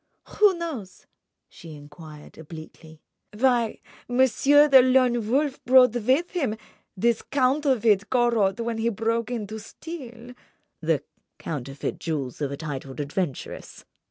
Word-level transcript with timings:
"Who 0.39 0.57
knows," 0.57 1.05
she 1.47 1.75
enquired, 1.75 2.35
obliquely, 2.35 3.03
"why 3.37 3.81
Monsieur 4.07 4.67
the 4.67 4.81
Lone 4.81 5.29
Wolf 5.29 5.63
brought 5.63 5.93
with 5.93 6.31
him 6.31 6.57
this 6.97 7.21
counterfeit 7.21 8.09
Corot 8.09 8.59
when 8.61 8.79
he 8.79 8.89
broke 8.89 9.29
in 9.29 9.45
to 9.45 9.59
steal—" 9.59 10.33
"The 10.81 11.03
counterfeit 11.37 11.99
jewels 11.99 12.41
of 12.41 12.51
a 12.51 12.57
titled 12.57 12.99
adventuress!" 12.99 13.85